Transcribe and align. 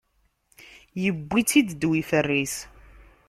Iwwi-tt-id 1.07 1.69
ddaw 1.73 1.93
ifer-is. 2.01 2.55